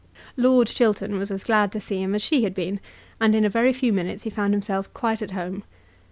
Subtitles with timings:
[0.35, 2.79] Lord Chiltern was as glad to see him as she had been,
[3.19, 5.63] and in a very few minutes he found himself quite at home.